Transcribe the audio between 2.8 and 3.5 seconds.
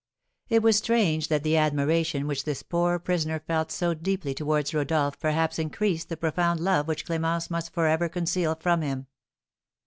prisoner